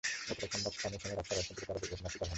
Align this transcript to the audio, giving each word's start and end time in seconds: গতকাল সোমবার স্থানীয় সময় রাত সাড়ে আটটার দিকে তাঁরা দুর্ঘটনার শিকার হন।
গতকাল 0.27 0.49
সোমবার 0.61 0.73
স্থানীয় 0.77 0.99
সময় 1.01 1.15
রাত 1.17 1.25
সাড়ে 1.27 1.41
আটটার 1.41 1.47
দিকে 1.55 1.63
তাঁরা 1.67 1.79
দুর্ঘটনার 1.81 2.11
শিকার 2.13 2.25
হন। 2.29 2.29